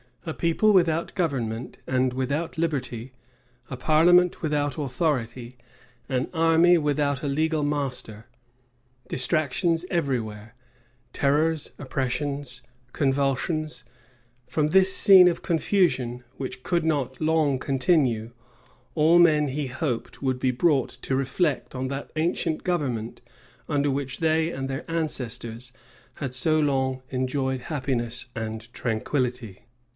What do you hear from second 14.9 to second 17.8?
scene of confusion, which could not long